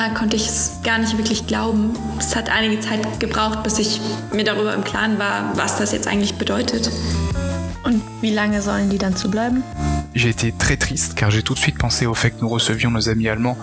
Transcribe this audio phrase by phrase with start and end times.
[0.00, 1.92] Mal konnte ich es gar nicht wirklich glauben.
[2.18, 4.00] Es hat einige Zeit gebraucht, bis ich
[4.32, 6.90] mir darüber im Klaren war, was das jetzt eigentlich bedeutet.
[7.84, 9.62] Und wie lange sollen die dann zu bleiben?
[10.14, 12.90] J'ai été très triste car j'ai tout de suite pensé au fait que nous recevions
[12.90, 13.58] nos amis allemands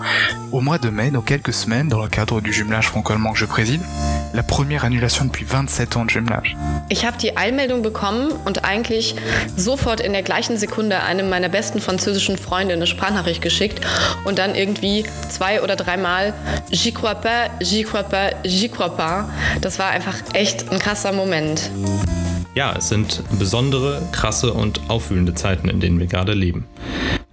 [0.52, 3.44] au mois de mai, dans quelques semaines, dans le cadre du jumelage franco-allemand que je
[3.44, 3.80] préside.
[4.32, 6.56] La première annulation depuis 27 ans de jumelage.
[6.90, 9.14] Ich habe die Eilmeldung bekommen und eigentlich
[9.56, 13.80] sofort in der gleichen Sekunde einem meiner besten französischen Freunde eine Sprachnachricht geschickt
[14.24, 16.34] und dann irgendwie zwei oder dreimal
[16.70, 19.28] J'y crois pas, j'y crois pas, j'y crois pas.
[19.62, 21.70] Das war einfach echt ein krasser Moment.
[22.54, 26.66] Ja, es sind besondere, krasse und aufwühlende Zeiten, in denen wir gerade leben.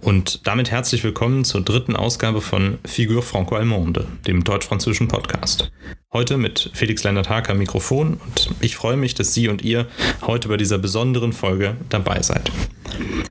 [0.06, 5.72] Und damit herzlich willkommen zur dritten Ausgabe von Figure Franco-Allemande, dem deutsch-französischen Podcast.
[6.12, 9.88] Heute mit Felix Lennart Haker Mikrofon und ich freue mich, dass Sie und ihr
[10.22, 12.52] heute bei dieser besonderen Folge dabei seid.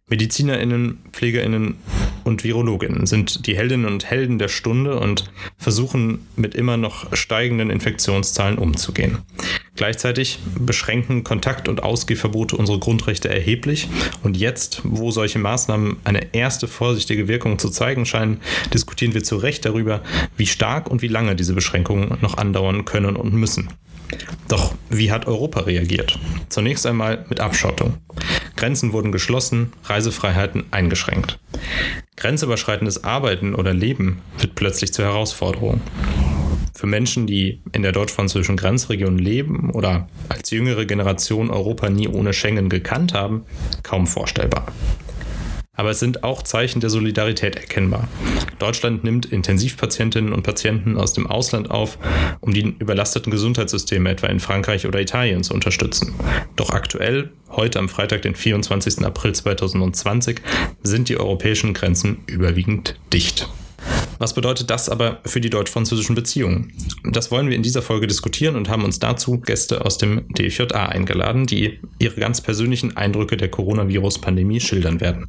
[0.10, 1.78] MedizinerInnen, PflegerInnen
[2.26, 7.70] und VirologInnen sind die Heldinnen und Helden der Stunde und versuchen mit immer noch steigenden
[7.70, 9.20] Infektionszahlen umzugehen.
[9.76, 13.90] Gleichzeitig beschränken Kontakt- und Ausgehverbote unsere Grundrechte erheblich
[14.24, 18.40] und jetzt, wo solche Maßnahmen eine erste vorsichtige Wirkung zu zeigen scheinen,
[18.74, 20.02] diskutieren wir zu Recht darüber,
[20.38, 23.70] wie stark und wie lange diese Beschränkungen noch andauern können und müssen.
[24.48, 26.20] Doch wie hat Europa reagiert?
[26.50, 27.98] Zunächst einmal mit Abschottung.
[28.56, 31.40] Grenzen wurden geschlossen, Reisefreiheiten eingeschränkt.
[32.16, 35.82] Grenzüberschreitendes Arbeiten oder Leben wird plötzlich zur Herausforderung.
[36.76, 42.34] Für Menschen, die in der deutsch-französischen Grenzregion leben oder als jüngere Generation Europa nie ohne
[42.34, 43.46] Schengen gekannt haben,
[43.82, 44.66] kaum vorstellbar.
[45.72, 48.10] Aber es sind auch Zeichen der Solidarität erkennbar.
[48.60, 51.98] Deutschland nimmt Intensivpatientinnen und Patienten aus dem Ausland auf,
[52.42, 56.14] um die überlasteten Gesundheitssysteme etwa in Frankreich oder Italien zu unterstützen.
[56.58, 59.00] Doch aktuell, heute am Freitag, den 24.
[59.06, 60.42] April 2020,
[60.84, 63.50] sind die europäischen Grenzen überwiegend dicht.
[64.20, 66.72] Was bedeutet das aber für die deutsch-französischen Beziehungen?
[67.04, 70.88] Das wollen wir in dieser Folge diskutieren und haben uns dazu Gäste aus dem DFJA
[70.88, 75.28] eingeladen, die ihre ganz persönlichen Eindrücke der Coronavirus-Pandemie schildern werden.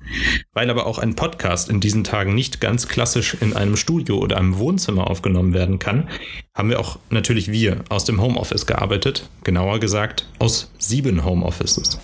[0.52, 4.36] Weil aber auch ein Podcast in diesen Tagen nicht ganz klassisch in einem Studio oder
[4.36, 6.08] einem Wohnzimmer aufgenommen werden kann,
[6.54, 11.98] haben wir auch natürlich wir aus dem Homeoffice gearbeitet, genauer gesagt aus sieben Homeoffices.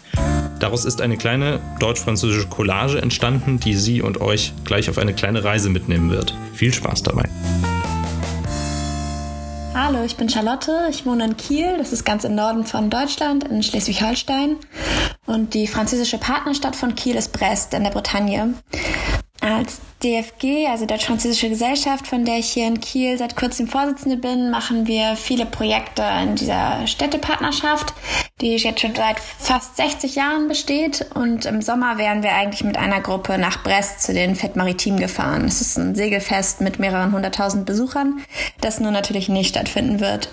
[0.63, 5.43] Daraus ist eine kleine deutsch-französische Collage entstanden, die Sie und euch gleich auf eine kleine
[5.43, 6.37] Reise mitnehmen wird.
[6.55, 7.29] Viel Spaß dabei.
[9.75, 10.87] Hallo, ich bin Charlotte.
[10.89, 11.79] Ich wohne in Kiel.
[11.79, 14.55] Das ist ganz im Norden von Deutschland, in Schleswig-Holstein.
[15.27, 18.55] Und die französische Partnerstadt von Kiel ist Brest in der Bretagne.
[19.41, 24.53] Als DFG, also Deutsch-Französische Gesellschaft, von der ich hier in Kiel seit kurzem Vorsitzende bin,
[24.53, 27.93] machen wir viele Projekte in dieser Städtepartnerschaft,
[28.43, 31.07] die jetzt schon seit fast 60 Jahren besteht.
[31.15, 34.99] Und im Sommer wären wir eigentlich mit einer Gruppe nach Brest zu den Fête Maritim
[34.99, 35.47] gefahren.
[35.47, 38.21] Es ist ein Segelfest mit mehreren hunderttausend Besuchern,
[38.61, 40.29] das nur natürlich nicht stattfinden wird.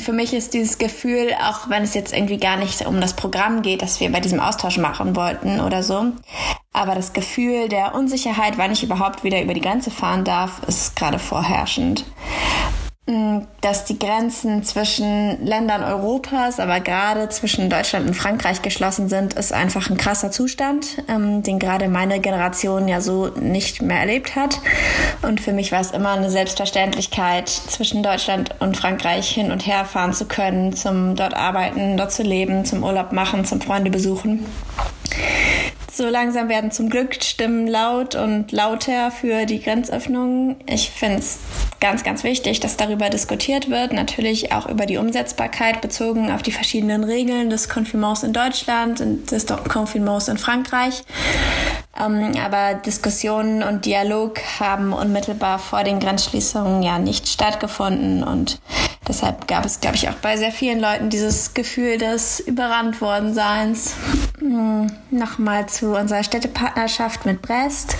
[0.00, 3.62] Für mich ist dieses Gefühl, auch wenn es jetzt irgendwie gar nicht um das Programm
[3.62, 6.12] geht, das wir bei diesem Austausch machen wollten oder so,
[6.72, 10.96] aber das Gefühl der Unsicherheit, wann ich überhaupt wieder über die Grenze fahren darf, ist
[10.96, 12.04] gerade vorherrschend.
[13.06, 19.34] Mm, dass die Grenzen zwischen Ländern Europas, aber gerade zwischen Deutschland und Frankreich geschlossen sind,
[19.34, 24.36] ist einfach ein krasser Zustand, ähm, den gerade meine Generation ja so nicht mehr erlebt
[24.36, 24.58] hat.
[25.20, 29.84] Und für mich war es immer eine Selbstverständlichkeit, zwischen Deutschland und Frankreich hin und her
[29.84, 34.46] fahren zu können, zum dort arbeiten, dort zu leben, zum Urlaub machen, zum Freunde besuchen.
[35.96, 40.56] So langsam werden zum Glück Stimmen laut und lauter für die Grenzöffnung.
[40.66, 41.38] Ich finde es
[41.78, 43.92] ganz, ganz wichtig, dass darüber diskutiert wird.
[43.92, 49.30] Natürlich auch über die Umsetzbarkeit bezogen auf die verschiedenen Regeln des Konfirmants in Deutschland und
[49.30, 51.04] des Konfirmants in Frankreich.
[51.98, 58.60] Ähm, aber Diskussionen und Dialog haben unmittelbar vor den Grenzschließungen ja nicht stattgefunden und
[59.06, 63.34] deshalb gab es, glaube ich, auch bei sehr vielen Leuten dieses Gefühl des überrannt worden
[63.34, 63.94] Seins.
[64.38, 67.96] Hm, Nochmal zu unserer Städtepartnerschaft mit Brest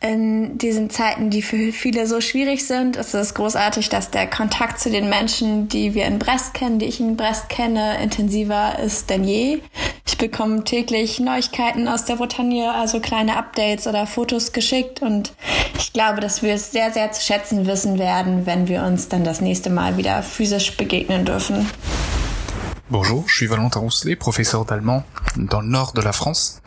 [0.00, 4.78] in diesen Zeiten, die für viele so schwierig sind, ist es großartig, dass der Kontakt
[4.78, 9.10] zu den Menschen, die wir in Brest kennen, die ich in Brest kenne, intensiver ist
[9.10, 9.58] denn je.
[10.06, 15.32] Ich bekomme täglich Neuigkeiten aus der Bretagne, also kleine Updates oder Fotos geschickt und
[15.78, 19.24] ich glaube, dass wir es sehr, sehr zu schätzen wissen werden, wenn wir uns dann
[19.24, 21.66] das nächste Mal wieder physisch begegnen dürfen.
[22.90, 25.04] Bonjour, je suis Valentin Rousselet, professeur d'allemand
[25.36, 26.62] dans le nord de la France.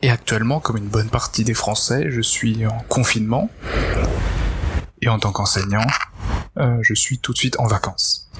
[0.00, 3.50] Et actuellement, comme une bonne partie des Français, je suis en confinement.
[5.02, 5.84] Et en tant qu'enseignant,
[6.58, 8.30] euh, je suis tout de suite en vacances.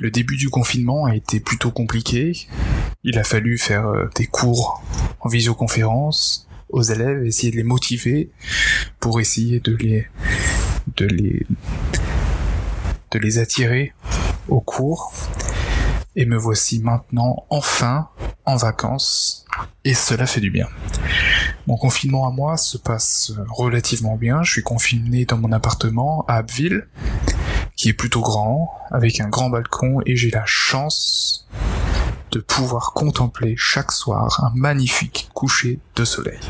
[0.00, 2.48] Le début du confinement a été plutôt compliqué.
[3.04, 4.82] Il a fallu faire euh, des cours
[5.20, 8.32] en visioconférence aux élèves, essayer de les motiver
[8.98, 10.08] pour essayer de les
[10.96, 11.46] de les
[13.12, 13.92] de les attirer
[14.48, 15.12] au cours.
[16.14, 18.08] Et me voici maintenant enfin
[18.44, 19.46] en vacances
[19.84, 20.68] et cela fait du bien.
[21.66, 24.42] Mon confinement à moi se passe relativement bien.
[24.42, 26.86] Je suis confiné dans mon appartement à Abbeville,
[27.76, 31.48] qui est plutôt grand, avec un grand balcon et j'ai la chance
[32.30, 36.40] de pouvoir contempler chaque soir un magnifique coucher de soleil.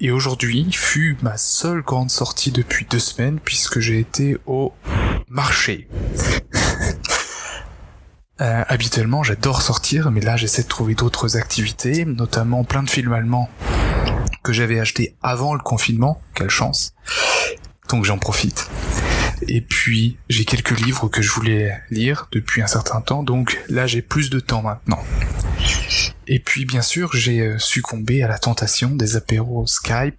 [0.00, 4.72] Et aujourd'hui fut ma seule grande sortie depuis deux semaines puisque j'ai été au
[5.28, 5.88] marché.
[8.40, 13.12] Euh, habituellement, j'adore sortir, mais là, j'essaie de trouver d'autres activités, notamment plein de films
[13.12, 13.48] allemands
[14.44, 16.20] que j'avais achetés avant le confinement.
[16.34, 16.94] Quelle chance.
[17.88, 18.68] Donc j'en profite.
[19.42, 23.86] Et puis, j'ai quelques livres que je voulais lire depuis un certain temps, donc là,
[23.86, 25.02] j'ai plus de temps maintenant.
[26.26, 30.16] Et puis, bien sûr, j'ai euh, succombé à la tentation des apéros Skype,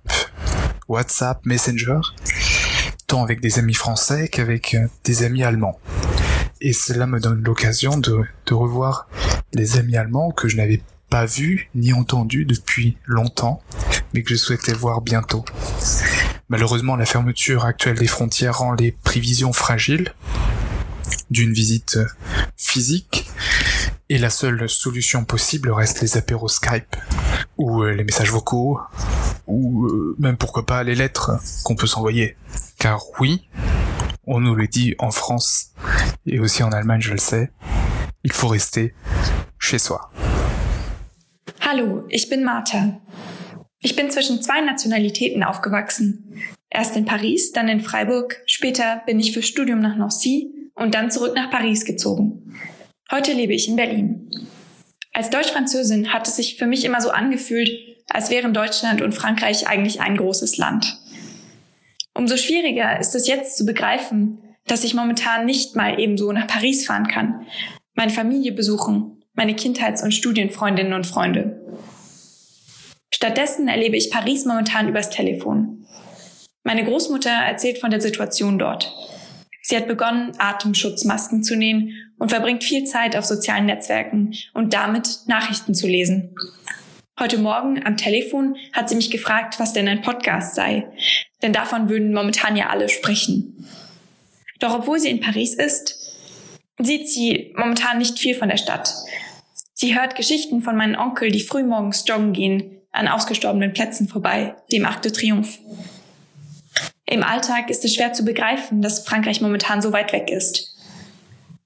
[0.88, 2.00] WhatsApp, Messenger,
[3.08, 5.80] tant avec des amis français qu'avec euh, des amis allemands
[6.62, 9.08] et cela me donne l'occasion de, de revoir
[9.54, 13.62] les amis allemands que je n'avais pas vus ni entendus depuis longtemps,
[14.14, 15.44] mais que je souhaitais voir bientôt.
[16.50, 20.14] Malheureusement, la fermeture actuelle des frontières rend les prévisions fragiles
[21.30, 22.00] d'une visite
[22.58, 23.30] physique,
[24.10, 26.96] et la seule solution possible reste les apéros Skype,
[27.58, 28.80] ou euh, les messages vocaux,
[29.46, 31.32] ou euh, même pourquoi pas les lettres
[31.64, 32.36] qu'on peut s'envoyer.
[32.80, 33.48] Car oui,
[34.26, 35.72] on nous le dit en France
[36.26, 37.52] et aussi en Allemagne, je le sais,
[38.24, 38.94] il faut rester
[39.58, 40.12] chez soi.
[41.62, 43.00] Hallo, ich bin Martha.
[43.80, 46.42] Ich bin zwischen zwei Nationalitäten aufgewachsen.
[46.70, 51.12] Erst in Paris, dann in Freiburg, später bin ich für Studium nach Nancy und dann
[51.12, 52.56] zurück nach Paris gezogen.
[53.12, 54.30] Heute lebe ich in Berlin.
[55.14, 57.70] Als Deutsch-Französin hat es sich für mich immer so angefühlt,
[58.10, 61.00] als wären Deutschland und Frankreich eigentlich ein großes Land.
[62.14, 64.40] Umso schwieriger ist es jetzt zu begreifen,
[64.70, 67.48] dass ich momentan nicht mal ebenso nach Paris fahren kann,
[67.96, 71.60] meine Familie besuchen, meine Kindheits- und Studienfreundinnen und Freunde.
[73.12, 75.86] Stattdessen erlebe ich Paris momentan übers Telefon.
[76.64, 78.94] Meine Großmutter erzählt von der Situation dort.
[79.62, 85.22] Sie hat begonnen, Atemschutzmasken zu nähen und verbringt viel Zeit auf sozialen Netzwerken und damit
[85.28, 86.36] Nachrichten zu lesen.
[87.20, 90.88] Heute Morgen am Telefon hat sie mich gefragt, was denn ein Podcast sei.
[91.42, 93.66] Denn davon würden momentan ja alle sprechen.
[94.60, 95.96] Doch obwohl sie in Paris ist,
[96.78, 98.94] sieht sie momentan nicht viel von der Stadt.
[99.74, 104.86] Sie hört Geschichten von meinem Onkel, die frühmorgens joggen gehen, an ausgestorbenen Plätzen vorbei, dem
[104.86, 105.60] Arc de Triomphe.
[107.06, 110.76] Im Alltag ist es schwer zu begreifen, dass Frankreich momentan so weit weg ist.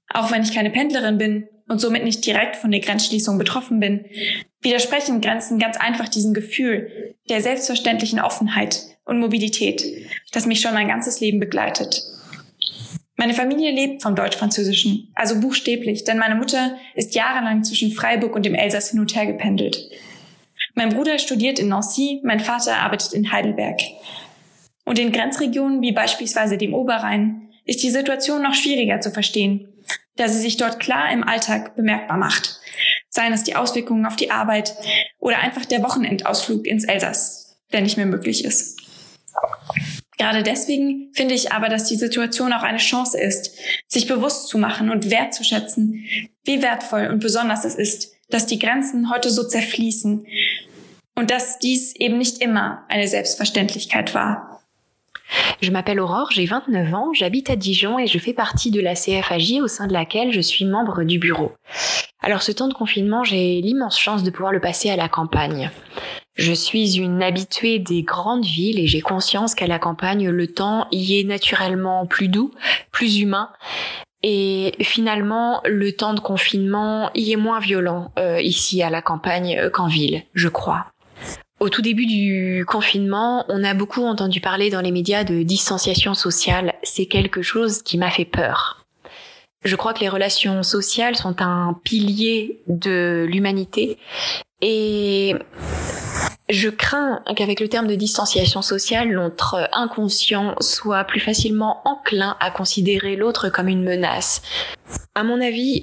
[0.08, 4.06] Auch wenn ich keine Pendlerin bin und somit nicht direkt von der Grenzschließung betroffen bin,
[4.60, 9.84] widersprechen Grenzen ganz einfach diesem Gefühl der selbstverständlichen Offenheit und Mobilität,
[10.32, 12.02] das mich schon mein ganzes Leben begleitet.
[13.16, 18.44] Meine Familie lebt vom Deutsch-Französischen, also buchstäblich, denn meine Mutter ist jahrelang zwischen Freiburg und
[18.44, 19.88] dem Elsass hin und her gependelt.
[20.74, 23.80] Mein Bruder studiert in Nancy, mein Vater arbeitet in Heidelberg.
[24.84, 29.68] Und in Grenzregionen wie beispielsweise dem Oberrhein ist die Situation noch schwieriger zu verstehen,
[30.16, 32.60] da sie sich dort klar im Alltag bemerkbar macht
[33.14, 34.74] seien es die Auswirkungen auf die Arbeit
[35.18, 38.80] oder einfach der Wochenendausflug ins Elsass, der nicht mehr möglich ist.
[40.18, 44.58] Gerade deswegen finde ich aber, dass die Situation auch eine Chance ist, sich bewusst zu
[44.58, 46.04] machen und wertzuschätzen,
[46.44, 50.26] wie wertvoll und besonders es ist, dass die Grenzen heute so zerfließen
[51.16, 54.50] und dass dies eben nicht immer eine Selbstverständlichkeit war.
[55.60, 58.94] Je m'appelle Aurore, j'ai 29 ans, j'habite à Dijon et je fais partie de la
[58.94, 61.52] CFAJ au sein de laquelle je suis membre du bureau.
[62.20, 65.70] Alors ce temps de confinement, j'ai l'immense chance de pouvoir le passer à la campagne.
[66.34, 70.88] Je suis une habituée des grandes villes et j'ai conscience qu'à la campagne, le temps
[70.90, 72.52] y est naturellement plus doux,
[72.90, 73.50] plus humain.
[74.24, 79.70] Et finalement, le temps de confinement y est moins violent euh, ici à la campagne
[79.70, 80.86] qu'en ville, je crois.
[81.60, 86.14] Au tout début du confinement, on a beaucoup entendu parler dans les médias de distanciation
[86.14, 86.74] sociale.
[86.82, 88.84] C'est quelque chose qui m'a fait peur.
[89.62, 93.98] Je crois que les relations sociales sont un pilier de l'humanité
[94.60, 95.34] et
[96.48, 102.50] je crains qu'avec le terme de distanciation sociale, notre inconscient soit plus facilement enclin à
[102.50, 104.42] considérer l'autre comme une menace.
[105.14, 105.82] À mon avis,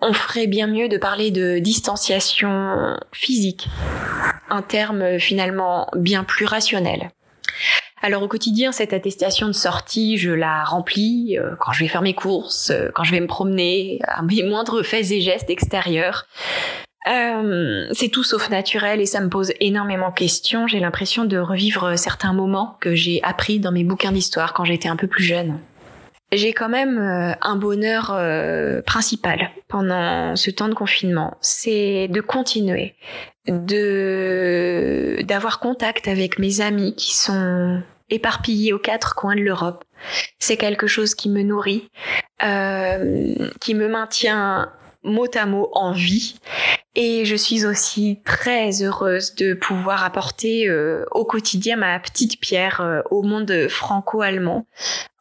[0.00, 3.68] on ferait bien mieux de parler de distanciation physique,
[4.50, 7.10] un terme finalement bien plus rationnel.
[8.04, 12.02] Alors au quotidien, cette attestation de sortie, je la remplis euh, quand je vais faire
[12.02, 16.26] mes courses, euh, quand je vais me promener, à mes moindres faits et gestes extérieurs.
[17.08, 20.66] Euh, c'est tout sauf naturel et ça me pose énormément de questions.
[20.66, 24.88] J'ai l'impression de revivre certains moments que j'ai appris dans mes bouquins d'histoire quand j'étais
[24.88, 25.58] un peu plus jeune.
[26.32, 32.20] J'ai quand même euh, un bonheur euh, principal pendant ce temps de confinement, c'est de
[32.22, 32.94] continuer,
[33.46, 39.84] de d'avoir contact avec mes amis qui sont éparpillés aux quatre coins de l'Europe.
[40.38, 41.90] C'est quelque chose qui me nourrit,
[42.42, 44.72] euh, qui me maintient
[45.04, 46.36] mot à mot en vie.
[46.94, 52.82] Et je suis aussi très heureuse de pouvoir apporter euh, au quotidien ma petite pierre
[52.82, 54.66] euh, au monde franco-allemand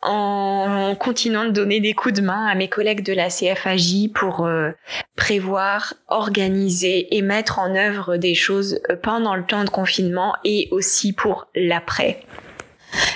[0.02, 4.46] en continuant de donner des coups de main à mes collègues de la CFAJ pour
[4.46, 4.72] euh,
[5.16, 11.14] prévoir, organiser et mettre en œuvre des choses pendant le temps de confinement et aussi
[11.14, 12.22] pour l'après.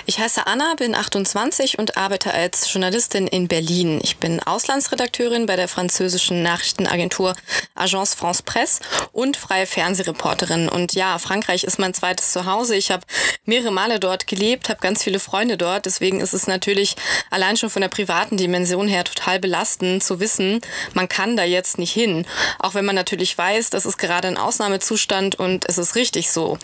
[0.06, 4.00] Ich heiße Anna, bin 28 und arbeite als Journalistin in Berlin.
[4.04, 7.36] Ich bin Auslandsredakteurin bei der französischen Nachrichtenagentur
[7.76, 10.70] Agence France Presse und freie Fernsehreporterin.
[10.70, 12.76] Und ja, Frankreich ist mein zweites Zuhause.
[12.76, 13.06] Ich habe
[13.46, 15.86] mehrere Male dort gelebt, habe ganz viele Freunde dort.
[15.86, 16.96] Deswegen ist es natürlich
[17.30, 20.62] allein schon von der privaten Dimension her total belastend zu wissen,
[20.94, 22.26] man kann da jetzt nicht hin.
[22.60, 26.58] Auch wenn man natürlich weiß, das ist gerade ein Ausnahmezustand und es ist richtig so.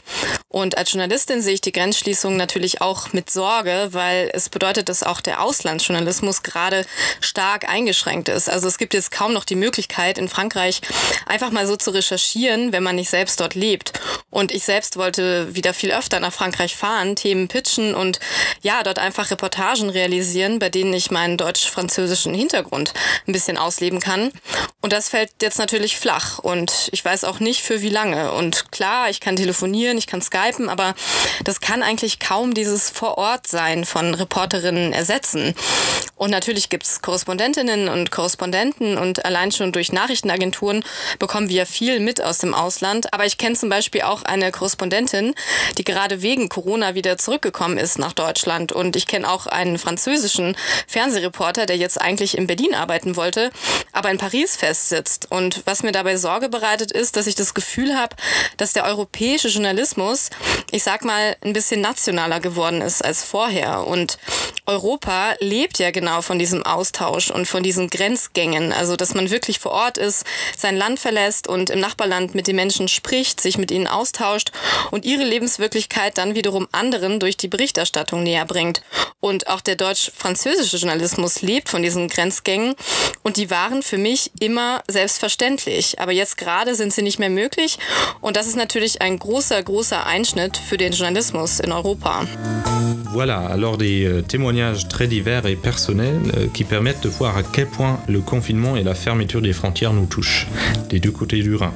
[0.50, 5.04] Und als Journalistin sehe ich die Grenzschließung natürlich auch mit Sorge, weil es bedeutet, dass
[5.04, 6.86] auch der Auslandsjournalismus gerade
[7.20, 8.50] stark eingeschränkt ist.
[8.50, 10.82] Also es gibt jetzt kaum noch die Möglichkeit, in Frankreich
[11.26, 13.94] einfach mal so zu recherchieren, wenn man nicht selbst dort lebt.
[14.30, 18.20] Und ich selbst wollte wieder viel öfter nach Frankreich fahren, Themen pitchen und
[18.62, 22.94] ja, dort einfach Reportagen realisieren, bei denen ich meinen deutsch-französischen Hintergrund
[23.28, 24.32] ein bisschen ausleben kann.
[24.82, 28.32] Und das fällt jetzt natürlich flach und ich weiß auch nicht für wie lange.
[28.32, 30.96] Und klar, ich kann telefonieren, ich kann skypen, aber
[31.44, 35.56] das kann eigentlich kaum dieses vor Ort sein von Reporterinnen ersetzen.
[36.22, 40.84] Und natürlich gibt es Korrespondentinnen und Korrespondenten und allein schon durch Nachrichtenagenturen
[41.18, 43.12] bekommen wir viel mit aus dem Ausland.
[43.12, 45.34] Aber ich kenne zum Beispiel auch eine Korrespondentin,
[45.80, 48.72] die gerade wegen Corona wieder zurückgekommen ist nach Deutschland.
[48.72, 53.50] Und ich kenne auch einen französischen Fernsehreporter, der jetzt eigentlich in Berlin arbeiten wollte,
[53.92, 55.26] aber in Paris festsitzt.
[55.32, 58.16] Und was mir dabei Sorge bereitet ist, dass ich das Gefühl habe,
[58.58, 60.30] dass der europäische Journalismus,
[60.70, 63.88] ich sag mal, ein bisschen nationaler geworden ist als vorher.
[63.88, 64.20] Und
[64.72, 68.72] Europa lebt ja genau von diesem Austausch und von diesen Grenzgängen.
[68.72, 70.24] Also, dass man wirklich vor Ort ist,
[70.58, 74.52] sein Land verlässt und im Nachbarland mit den Menschen spricht, sich mit ihnen austauscht
[74.90, 78.82] und ihre Lebenswirklichkeit dann wiederum anderen durch die Berichterstattung näher bringt.
[79.20, 82.76] Und auch der deutsch-französische Journalismus lebt von diesen Grenzgängen
[83.24, 86.00] und die waren für mich immer selbstverständlich.
[86.00, 87.78] Aber jetzt gerade sind sie nicht mehr möglich
[88.22, 92.26] und das ist natürlich ein großer, großer Einschnitt für den Journalismus in Europa.
[93.14, 94.22] Voilà, alors des euh,
[94.90, 98.84] très divers et personnels euh, qui permettent de voir à quel point le confinement et
[98.84, 100.48] la fermeture des frontières nous touchent,
[100.90, 101.74] des deux côtés du Rhin.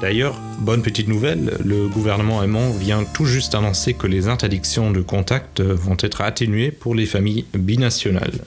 [0.00, 5.00] D'ailleurs, bonne petite nouvelle, le gouvernement allemand vient tout juste annoncer que les interdictions de
[5.00, 8.44] contact euh, vont être atténuées pour les familles binationales.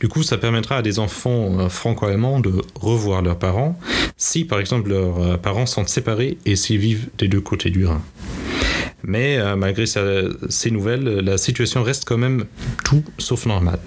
[0.00, 3.78] Du coup, ça permettra à des enfants franco-allemands de revoir leurs parents,
[4.16, 8.02] si par exemple leurs parents sont séparés et s'ils vivent des deux côtés du Rhin.
[9.06, 12.44] Mais euh, malgré ces nouvelles, la situation reste quand même
[12.84, 13.80] tout sauf normale.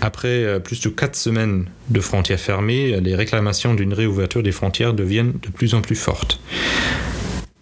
[0.00, 4.94] Après euh, plus de 4 semaines de frontières fermées, les réclamations d'une réouverture des frontières
[4.94, 6.40] deviennent de plus en plus fortes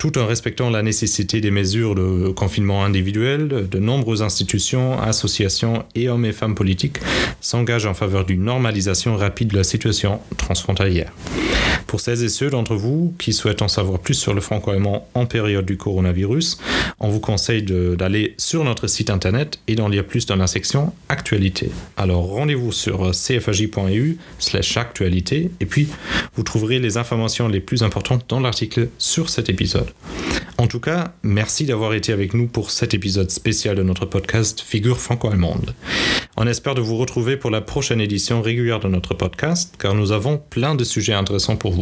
[0.01, 6.09] tout en respectant la nécessité des mesures de confinement individuel, de nombreuses institutions, associations et
[6.09, 6.97] hommes et femmes politiques
[7.43, 11.13] s'engagent en faveur d'une normalisation rapide de la situation transfrontalière.
[11.91, 15.27] Pour celles et ceux d'entre vous qui souhaitent en savoir plus sur le franco-allemand en
[15.27, 16.57] période du coronavirus,
[17.01, 20.93] on vous conseille d'aller sur notre site internet et d'en lire plus dans la section
[21.09, 21.73] Actualité.
[21.97, 25.89] Alors rendez-vous sur cfaj.eu slash actualité et puis
[26.37, 29.91] vous trouverez les informations les plus importantes dans l'article sur cet épisode.
[30.59, 34.61] En tout cas, merci d'avoir été avec nous pour cet épisode spécial de notre podcast
[34.61, 35.75] Figure franco-allemande.
[36.37, 40.13] On espère de vous retrouver pour la prochaine édition régulière de notre podcast, car nous
[40.13, 41.80] avons plein de sujets intéressants pour vous.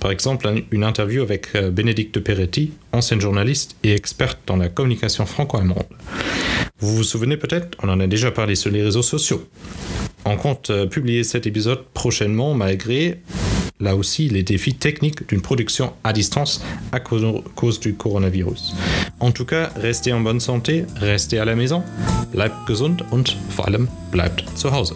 [0.00, 5.26] Par exemple, une interview avec euh, Bénédicte Peretti, ancienne journaliste et experte dans la communication
[5.26, 5.86] franco-allemande.
[6.80, 9.48] Vous vous souvenez peut-être, on en a déjà parlé sur les réseaux sociaux.
[10.24, 13.18] On compte euh, publier cet épisode prochainement malgré
[13.80, 18.74] là aussi les défis techniques d'une production à distance à cause du coronavirus.
[19.20, 21.82] En tout cas, restez en bonne santé, restez à la maison,
[22.32, 24.94] bleibt gesund und vor allem bleibt zu Hause.